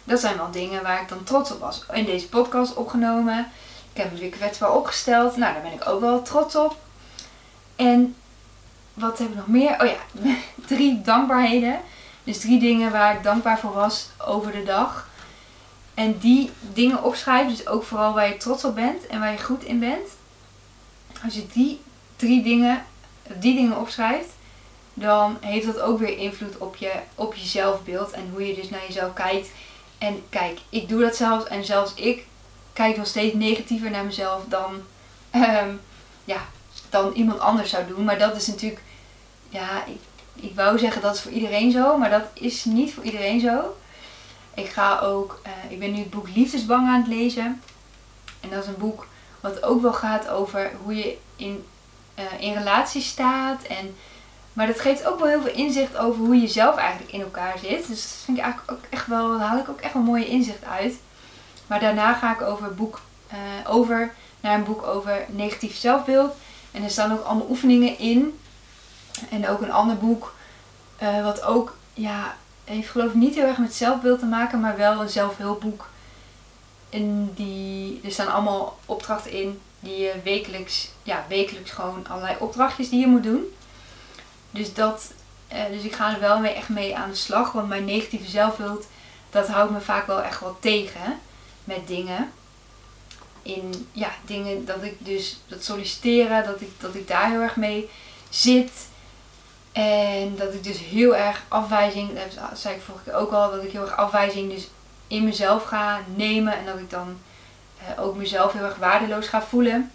[0.09, 1.85] Dat zijn wel dingen waar ik dan trots op was.
[1.93, 3.51] In deze podcast opgenomen.
[3.93, 5.37] Ik heb me weer kwetsbaar opgesteld.
[5.37, 6.77] Nou, daar ben ik ook wel trots op.
[7.77, 8.17] En
[8.95, 9.81] wat heb ik nog meer?
[9.81, 10.33] Oh ja,
[10.67, 11.81] drie dankbaarheden.
[12.25, 15.09] Dus drie dingen waar ik dankbaar voor was over de dag.
[15.95, 19.43] En die dingen opschrijven, dus ook vooral waar je trots op bent en waar je
[19.43, 20.09] goed in bent.
[21.25, 21.81] Als je die
[22.17, 22.85] drie dingen,
[23.39, 24.29] die dingen opschrijft,
[24.95, 28.71] dan heeft dat ook weer invloed op je, op je zelfbeeld en hoe je dus
[28.71, 29.49] naar jezelf kijkt.
[29.99, 32.27] En kijk, ik doe dat zelfs en zelfs ik
[32.73, 34.83] kijk nog steeds negatiever naar mezelf dan,
[35.31, 35.71] ehm,
[36.25, 36.47] ja,
[36.91, 38.05] dan iemand anders zou doen.
[38.05, 38.83] Maar dat is natuurlijk,
[39.49, 40.01] ja, ik,
[40.35, 43.77] ik wou zeggen dat is voor iedereen zo, maar dat is niet voor iedereen zo.
[44.55, 47.63] Ik ga ook, uh, ik ben nu het boek Liefdesbang aan het lezen.
[48.41, 49.07] En dat is een boek
[49.41, 51.65] wat ook wel gaat over hoe je in,
[52.19, 53.63] uh, in relatie staat.
[53.63, 53.97] En,
[54.59, 57.59] maar dat geeft ook wel heel veel inzicht over hoe je zelf eigenlijk in elkaar
[57.59, 57.87] zit.
[57.87, 60.27] Dus dat vind ik eigenlijk ook echt wel, daar haal ik ook echt wel mooie
[60.27, 60.95] inzicht uit.
[61.67, 63.01] Maar daarna ga ik over, boek,
[63.33, 66.35] uh, over naar een boek over negatief zelfbeeld.
[66.71, 68.39] En er staan ook allemaal oefeningen in.
[69.31, 70.35] En ook een ander boek,
[71.03, 74.77] uh, wat ook, ja, heeft geloof ik niet heel erg met zelfbeeld te maken, maar
[74.77, 75.89] wel een zelfhulpboek.
[76.91, 82.89] En die, er staan allemaal opdrachten in die je wekelijks, ja, wekelijks gewoon allerlei opdrachtjes
[82.89, 83.45] die je moet doen.
[84.51, 85.13] Dus dat,
[85.53, 88.29] uh, dus ik ga er wel mee, echt mee aan de slag, want mijn negatieve
[88.29, 88.87] zelfbeeld,
[89.31, 91.21] dat houdt me vaak wel echt wel tegen
[91.65, 92.33] met dingen.
[93.43, 97.57] In, ja, dingen dat ik dus, dat solliciteren, dat ik, dat ik daar heel erg
[97.57, 97.91] mee
[98.29, 98.73] zit.
[99.73, 103.65] En dat ik dus heel erg afwijzing, dat zei ik vorige keer ook al, dat
[103.65, 104.69] ik heel erg afwijzing dus
[105.07, 106.59] in mezelf ga nemen.
[106.59, 107.19] En dat ik dan
[107.83, 109.91] uh, ook mezelf heel erg waardeloos ga voelen.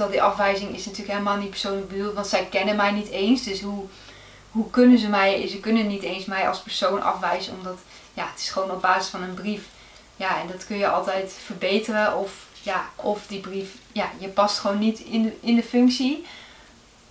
[0.00, 3.42] Terwijl die afwijzing is natuurlijk helemaal niet persoonlijk bedoeld, want zij kennen mij niet eens.
[3.42, 3.84] Dus hoe,
[4.50, 7.78] hoe kunnen ze mij, ze kunnen niet eens mij als persoon afwijzen, omdat
[8.14, 9.62] ja, het is gewoon op basis van een brief.
[10.16, 12.32] Ja, en dat kun je altijd verbeteren of,
[12.62, 16.26] ja, of die brief, ja, je past gewoon niet in de, in de functie.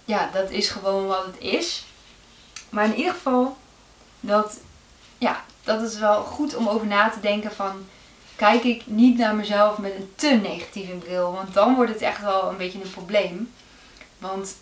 [0.05, 1.85] Ja, dat is gewoon wat het is.
[2.69, 3.57] Maar in ieder geval,
[4.19, 4.59] dat,
[5.17, 7.87] ja, dat is wel goed om over na te denken van...
[8.39, 11.31] Kijk ik niet naar mezelf met een te negatieve bril.
[11.31, 13.53] Want dan wordt het echt wel een beetje een probleem.
[14.17, 14.55] Want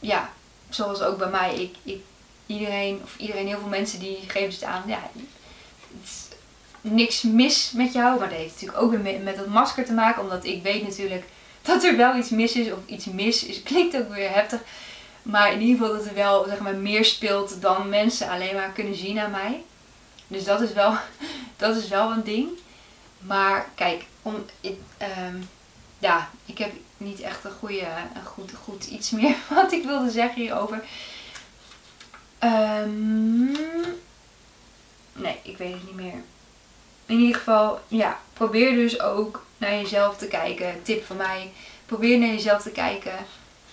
[0.00, 0.32] ja,
[0.68, 2.00] zoals ook bij mij, ik, ik,
[2.46, 5.10] iedereen, of iedereen, heel veel mensen die geven het aan, ja,
[6.80, 8.18] niks mis met jou.
[8.18, 10.82] Maar dat heeft natuurlijk ook weer met, met dat masker te maken, omdat ik weet
[10.82, 11.24] natuurlijk
[11.62, 14.60] dat er wel iets mis is, of iets mis is, klinkt ook weer heftig.
[15.22, 18.72] Maar in ieder geval dat er wel zeg maar, meer speelt dan mensen alleen maar
[18.72, 19.62] kunnen zien aan mij.
[20.26, 20.94] Dus dat is wel,
[21.56, 22.48] dat is wel een ding.
[23.18, 24.78] Maar kijk, om, ik,
[25.18, 25.48] um,
[25.98, 30.10] ja, ik heb niet echt een, goede, een goed, goed iets meer wat ik wilde
[30.10, 30.84] zeggen hierover.
[32.40, 33.50] Um,
[35.12, 36.22] nee, ik weet het niet meer.
[37.06, 40.82] In ieder geval, ja, probeer dus ook naar jezelf te kijken.
[40.82, 41.52] Tip van mij.
[41.86, 43.16] Probeer naar jezelf te kijken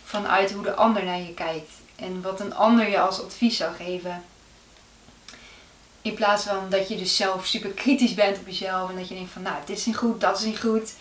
[0.03, 1.71] vanuit hoe de ander naar je kijkt.
[1.95, 4.23] En wat een ander je als advies zou geven.
[6.03, 8.89] In plaats van dat je dus zelf super kritisch bent op jezelf.
[8.89, 10.93] En dat je denkt van nou dit is niet goed, dat is niet goed.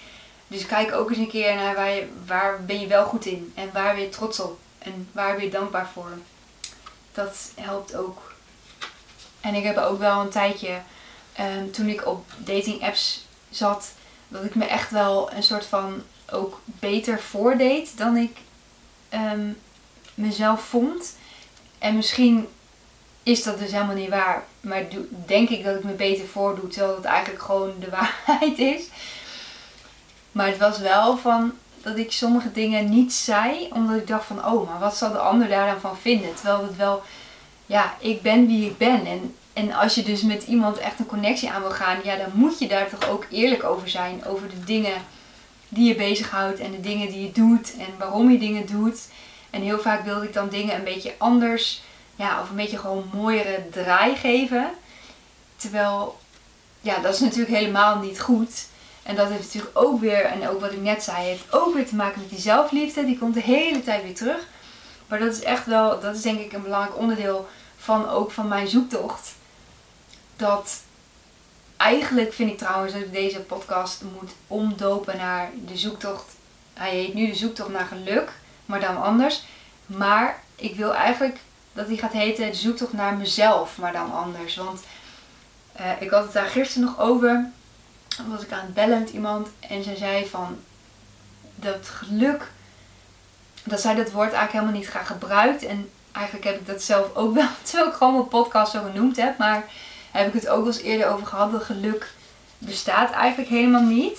[0.47, 3.53] Dus kijk ook eens een keer naar waar, je, waar ben je wel goed in.
[3.55, 4.59] En waar ben je trots op.
[4.79, 6.19] En waar ben je dankbaar voor.
[7.13, 8.33] Dat helpt ook.
[9.41, 10.81] En ik heb ook wel een tijdje,
[11.41, 13.93] um, toen ik op dating apps zat,
[14.29, 18.39] dat ik me echt wel een soort van ook beter voordeed dan ik
[19.15, 19.59] um,
[20.15, 21.17] mezelf vond.
[21.79, 22.49] En misschien
[23.23, 24.45] is dat dus helemaal niet waar.
[24.61, 24.85] Maar
[25.27, 28.85] denk ik dat ik me beter voordoe, terwijl het eigenlijk gewoon de waarheid is.
[30.33, 34.47] Maar het was wel van dat ik sommige dingen niet zei, omdat ik dacht van,
[34.47, 36.35] oh, maar wat zal de ander daar dan van vinden?
[36.35, 37.03] Terwijl het wel,
[37.67, 39.07] ja, ik ben wie ik ben.
[39.07, 42.31] En, en als je dus met iemand echt een connectie aan wil gaan, ja, dan
[42.33, 44.25] moet je daar toch ook eerlijk over zijn.
[44.25, 45.03] Over de dingen
[45.69, 49.09] die je bezighoudt en de dingen die je doet en waarom je dingen doet.
[49.51, 51.83] En heel vaak wilde ik dan dingen een beetje anders
[52.17, 54.71] ja, of een beetje gewoon mooiere draai geven.
[55.57, 56.19] Terwijl,
[56.81, 58.67] ja, dat is natuurlijk helemaal niet goed.
[59.03, 61.87] En dat heeft natuurlijk ook weer, en ook wat ik net zei, heeft ook weer
[61.87, 63.05] te maken met die zelfliefde.
[63.05, 64.47] Die komt de hele tijd weer terug.
[65.07, 68.49] Maar dat is echt wel, dat is denk ik een belangrijk onderdeel van ook van
[68.49, 69.35] mijn zoektocht.
[70.37, 70.81] Dat
[71.77, 76.25] eigenlijk vind ik trouwens dat ik deze podcast moet omdopen naar de zoektocht.
[76.75, 78.33] Hij heet nu de zoektocht naar geluk,
[78.67, 79.43] maar dan anders.
[79.87, 81.39] Maar ik wil eigenlijk
[81.73, 84.57] dat hij gaat heten de zoektocht naar mezelf, maar dan anders.
[84.57, 84.81] Want
[85.81, 87.51] uh, ik had het daar gisteren nog over.
[88.17, 90.59] Dan was ik aan het bellen met iemand en zij zei van
[91.55, 92.51] dat geluk,
[93.65, 95.65] dat zij dat woord eigenlijk helemaal niet graag gebruikt.
[95.65, 99.17] En eigenlijk heb ik dat zelf ook wel, terwijl ik gewoon mijn podcast zo genoemd
[99.17, 99.39] heb.
[99.39, 99.65] Maar
[100.11, 101.53] heb ik het ook wel eens eerder over gehad.
[101.53, 102.15] Dat geluk
[102.59, 104.19] bestaat eigenlijk helemaal niet.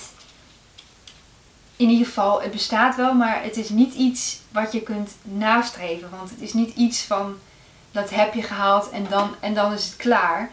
[1.76, 6.10] In ieder geval, het bestaat wel, maar het is niet iets wat je kunt nastreven.
[6.10, 7.38] Want het is niet iets van
[7.92, 10.52] dat heb je gehaald en dan, en dan is het klaar.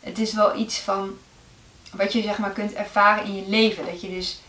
[0.00, 1.18] Het is wel iets van
[1.92, 3.86] wat je zeg maar kunt ervaren in je leven.
[3.86, 4.40] Dat je dus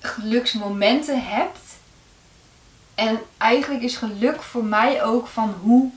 [0.00, 1.58] geluksmomenten hebt.
[2.94, 5.90] En eigenlijk is geluk voor mij ook van hoe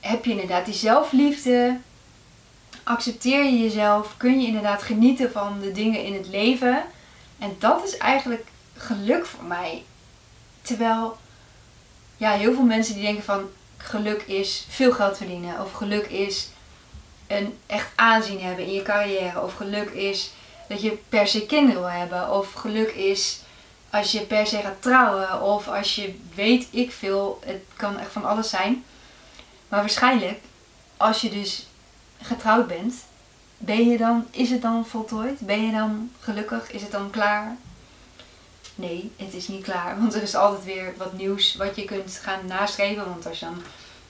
[0.00, 1.78] heb je inderdaad die zelfliefde,
[2.82, 6.84] accepteer je jezelf, kun je inderdaad genieten van de dingen in het leven.
[7.40, 9.84] En dat is eigenlijk geluk voor mij.
[10.62, 11.16] Terwijl,
[12.16, 15.60] ja, heel veel mensen die denken van geluk is veel geld verdienen.
[15.60, 16.48] Of geluk is
[17.26, 19.40] een echt aanzien hebben in je carrière.
[19.40, 20.30] Of geluk is
[20.68, 22.30] dat je per se kinderen wil hebben.
[22.30, 23.40] Of geluk is
[23.90, 25.42] als je per se gaat trouwen.
[25.42, 27.40] Of als je weet ik veel.
[27.44, 28.84] Het kan echt van alles zijn.
[29.68, 30.40] Maar waarschijnlijk,
[30.96, 31.66] als je dus
[32.22, 32.94] getrouwd bent,
[33.62, 35.40] ben je dan, is het dan voltooid?
[35.40, 36.72] Ben je dan gelukkig?
[36.72, 37.56] Is het dan klaar?
[38.74, 39.98] Nee, het is niet klaar.
[39.98, 43.08] Want er is altijd weer wat nieuws wat je kunt gaan nastreven.
[43.08, 43.62] Want als je dan,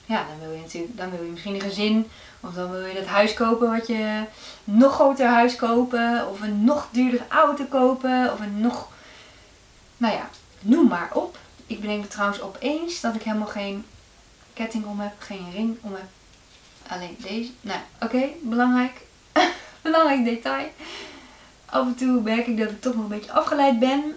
[0.05, 2.09] ja, dan wil je natuurlijk, dan wil je misschien een gezin.
[2.39, 4.23] Of dan wil je dat huis kopen wat je,
[4.63, 6.29] nog groter huis kopen.
[6.29, 8.33] Of een nog duurder auto kopen.
[8.33, 8.87] Of een nog,
[9.97, 11.37] nou ja, noem maar op.
[11.67, 13.85] Ik bedenk trouwens opeens dat ik helemaal geen
[14.53, 16.07] ketting om heb, geen ring om heb.
[16.87, 17.51] Alleen deze.
[17.61, 19.09] Nou, oké, belangrijk.
[19.91, 20.71] Belangrijk detail.
[21.65, 24.15] Af en toe merk ik dat ik toch nog een beetje afgeleid ben.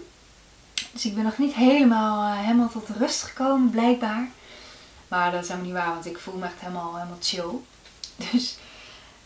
[0.91, 4.27] Dus ik ben nog niet helemaal, uh, helemaal tot rust gekomen, blijkbaar.
[5.07, 7.49] Maar dat is helemaal niet waar, want ik voel me echt helemaal, helemaal chill.
[8.31, 8.57] Dus,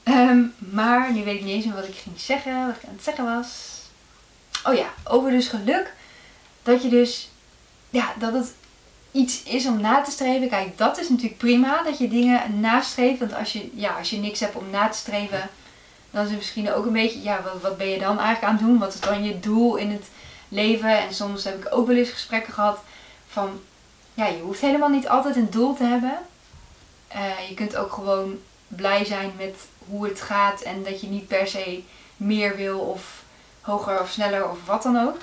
[0.03, 2.93] um, maar nu weet ik niet eens meer wat ik ging zeggen, wat ik aan
[2.95, 3.47] het zeggen was.
[4.63, 5.93] Oh ja, over dus geluk.
[6.63, 7.29] Dat je dus,
[7.89, 8.53] ja, dat het
[9.12, 10.49] iets is om na te streven.
[10.49, 13.19] Kijk, dat is natuurlijk prima dat je dingen nastreeft.
[13.19, 15.49] Want als je, ja, als je niks hebt om na te streven,
[16.12, 18.58] dan is het misschien ook een beetje, ja, wat, wat ben je dan eigenlijk aan
[18.58, 18.78] het doen?
[18.78, 20.06] Wat is dan je doel in het
[20.48, 21.00] leven?
[21.00, 22.80] En soms heb ik ook wel eens gesprekken gehad
[23.28, 23.62] van,
[24.13, 26.17] ja, je hoeft helemaal niet altijd een doel te hebben.
[27.15, 29.56] Uh, je kunt ook gewoon blij zijn met
[29.88, 31.84] hoe het gaat en dat je niet per se
[32.17, 33.24] meer wil of
[33.62, 35.17] hoger of sneller of wat dan ook.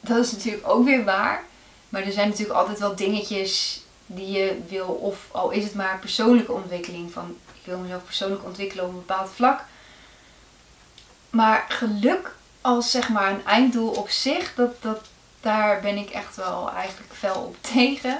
[0.00, 1.44] Dat is natuurlijk ook weer waar.
[1.88, 5.98] Maar er zijn natuurlijk altijd wel dingetjes die je wil, of al is het maar
[5.98, 7.12] persoonlijke ontwikkeling.
[7.12, 9.64] Van ik wil mezelf persoonlijk ontwikkelen op een bepaald vlak.
[11.30, 15.00] Maar geluk als zeg maar een einddoel op zich, dat, dat,
[15.40, 18.18] daar ben ik echt wel eigenlijk fel op tegen.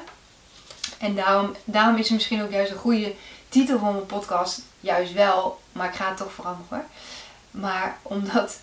[0.99, 3.15] En daarom, daarom is het misschien ook juist een goede
[3.49, 4.61] titel van mijn podcast.
[4.81, 6.85] Juist wel, maar ik ga het toch veranderen hoor.
[7.51, 8.59] Maar omdat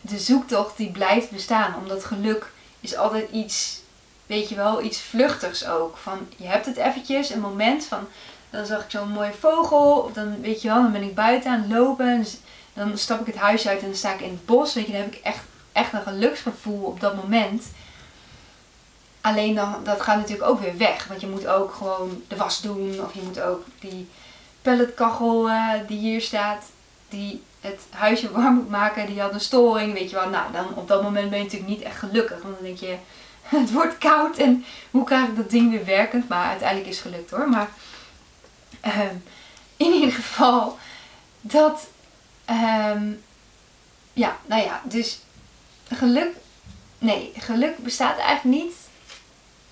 [0.00, 1.74] de zoektocht die blijft bestaan.
[1.76, 3.82] Omdat geluk is altijd iets
[4.26, 5.96] weet je wel, iets vluchtigs ook.
[5.96, 8.08] Van je hebt het eventjes, een moment van,
[8.50, 11.50] dan zag ik zo'n mooie vogel, of dan weet je wel, dan ben ik buiten
[11.50, 12.26] aan het lopen.
[12.74, 14.74] Dan stap ik het huis uit en dan sta ik in het bos.
[14.74, 17.64] Weet je, dan heb ik echt, echt een geluksgevoel op dat moment.
[19.20, 21.06] Alleen dan, dat gaat natuurlijk ook weer weg.
[21.06, 23.04] Want je moet ook gewoon de was doen.
[23.04, 24.08] Of je moet ook die
[24.62, 26.64] pelletkachel uh, die hier staat,
[27.08, 29.92] die het huisje warm moet maken, die had een storing.
[29.92, 32.42] Weet je wel, nou dan op dat moment ben je natuurlijk niet echt gelukkig.
[32.42, 32.96] Want dan denk je,
[33.58, 36.28] het wordt koud en hoe krijg ik dat ding weer werkend?
[36.28, 37.48] Maar uiteindelijk is het gelukt hoor.
[37.48, 37.68] Maar
[38.86, 39.22] um,
[39.76, 40.78] in ieder geval
[41.40, 41.86] dat,
[42.50, 43.22] um,
[44.12, 45.18] ja, nou ja, dus
[45.88, 46.36] geluk,
[46.98, 48.74] nee, geluk bestaat eigenlijk niet.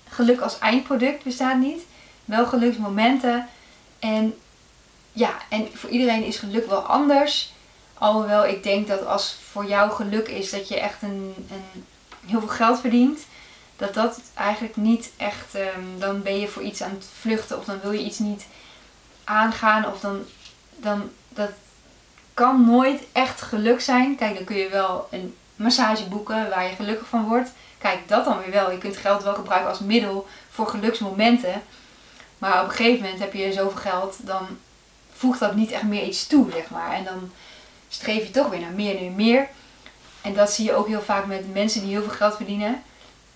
[0.09, 1.81] Geluk als eindproduct bestaat niet.
[2.25, 3.47] Wel geluksmomenten.
[3.99, 4.37] En
[5.11, 7.53] ja, en voor iedereen is geluk wel anders.
[7.93, 11.85] Alhoewel ik denk dat als voor jou geluk is dat je echt een, een
[12.25, 13.19] heel veel geld verdient
[13.75, 17.65] dat dat eigenlijk niet echt, um, dan ben je voor iets aan het vluchten of
[17.65, 18.45] dan wil je iets niet
[19.23, 20.25] aangaan of dan,
[20.75, 21.51] dan dat
[22.33, 24.15] kan nooit echt geluk zijn.
[24.15, 27.51] Kijk, dan kun je wel een massage boeken waar je gelukkig van wordt.
[27.77, 28.71] Kijk, dat dan weer wel.
[28.71, 31.61] Je kunt geld wel gebruiken als middel voor geluksmomenten.
[32.37, 34.47] Maar op een gegeven moment heb je zoveel geld, dan
[35.13, 36.91] voegt dat niet echt meer iets toe, zeg maar.
[36.91, 37.31] En dan
[37.89, 39.47] streef je toch weer naar meer en meer.
[40.21, 42.83] En dat zie je ook heel vaak met mensen die heel veel geld verdienen.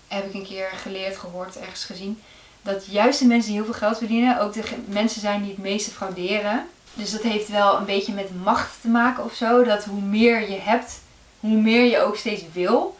[0.08, 2.22] Heb ik een keer geleerd, gehoord, ergens gezien.
[2.62, 5.62] Dat juist de mensen die heel veel geld verdienen ook de mensen zijn die het
[5.62, 6.68] meeste frauderen.
[6.98, 9.64] Dus dat heeft wel een beetje met macht te maken of zo.
[9.64, 11.00] Dat hoe meer je hebt,
[11.40, 12.98] hoe meer je ook steeds wil.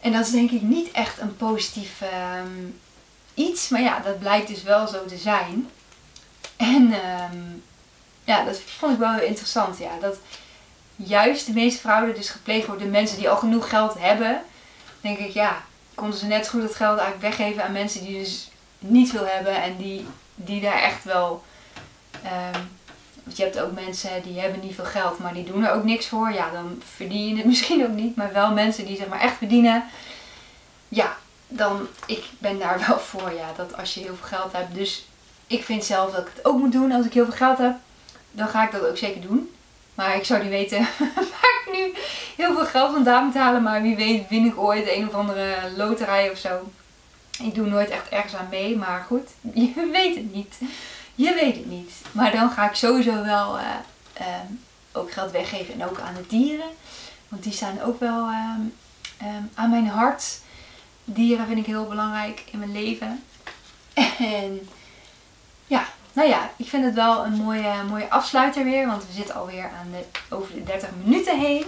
[0.00, 2.66] En dat is denk ik niet echt een positief ehm,
[3.34, 3.68] iets.
[3.68, 5.70] Maar ja, dat blijkt dus wel zo te zijn.
[6.56, 7.38] En ehm,
[8.24, 9.78] ja, dat vond ik wel heel interessant.
[9.78, 10.16] Ja, dat
[10.96, 14.42] juist de meeste fraude dus gepleegd wordt door mensen die al genoeg geld hebben.
[15.00, 15.62] Denk ik, ja,
[15.94, 19.62] konden ze net goed dat geld eigenlijk weggeven aan mensen die dus niet veel hebben.
[19.62, 21.44] En die, die daar echt wel...
[22.24, 22.73] Um,
[23.24, 25.84] want je hebt ook mensen die hebben niet veel geld, maar die doen er ook
[25.84, 26.32] niks voor.
[26.32, 28.16] Ja, dan verdien je het misschien ook niet.
[28.16, 29.84] Maar wel mensen die zeg maar echt verdienen.
[30.88, 31.16] Ja,
[31.48, 33.32] dan, ik ben daar wel voor.
[33.32, 34.74] Ja, dat als je heel veel geld hebt.
[34.74, 35.06] Dus
[35.46, 37.74] ik vind zelf dat ik het ook moet doen als ik heel veel geld heb.
[38.30, 39.54] Dan ga ik dat ook zeker doen.
[39.94, 40.78] Maar ik zou niet weten
[41.32, 41.92] waar ik nu
[42.36, 43.62] heel veel geld vandaan moet halen.
[43.62, 46.70] Maar wie weet win ik ooit een of andere loterij of zo.
[47.42, 48.76] Ik doe nooit echt ergens aan mee.
[48.76, 50.58] Maar goed, je weet het niet.
[51.14, 51.92] Je weet het niet.
[52.12, 54.26] Maar dan ga ik sowieso wel uh,
[54.92, 56.70] ook geld weggeven en ook aan de dieren.
[57.28, 58.56] Want die staan ook wel uh,
[59.54, 60.40] aan mijn hart.
[61.04, 63.24] Dieren vind ik heel belangrijk in mijn leven.
[64.18, 64.68] En
[65.66, 68.86] ja, nou ja, ik vind het wel een mooie, mooie afsluiter weer.
[68.86, 71.64] Want we zitten alweer aan de, over de 30 minuten heen.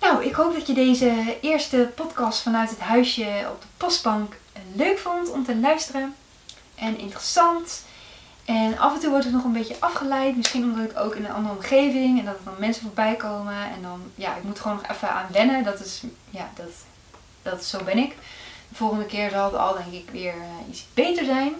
[0.00, 4.36] Nou, ik hoop dat je deze eerste podcast vanuit het huisje op de postbank
[4.74, 6.14] leuk vond om te luisteren.
[6.74, 7.82] En interessant.
[8.44, 10.36] En af en toe wordt het nog een beetje afgeleid.
[10.36, 13.54] Misschien omdat ik ook in een andere omgeving en dat er dan mensen voorbij komen.
[13.54, 15.64] En dan, ja, ik moet gewoon nog even aan wennen.
[15.64, 16.70] Dat is, ja, dat,
[17.42, 18.16] dat, zo ben ik.
[18.68, 21.54] De volgende keer zal het al denk ik weer uh, iets beter zijn.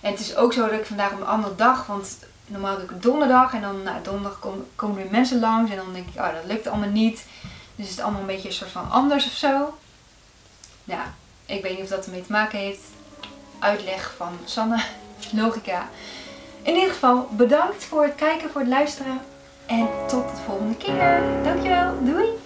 [0.00, 2.84] En het is ook zo dat ik vandaag op een andere dag, want normaal doe
[2.84, 6.20] ik donderdag en dan nou, donderdag kom, komen weer mensen langs en dan denk ik,
[6.20, 7.24] oh dat lukt allemaal niet.
[7.76, 9.78] Dus het is allemaal een beetje een soort van anders of zo.
[10.84, 11.14] Ja,
[11.46, 12.80] ik weet niet of dat ermee te maken heeft.
[13.58, 14.82] Uitleg van Sanne
[15.32, 15.88] logica.
[16.62, 19.20] In ieder geval bedankt voor het kijken, voor het luisteren.
[19.66, 21.20] En tot de volgende keer.
[21.42, 21.94] Dankjewel.
[22.04, 22.40] Doei.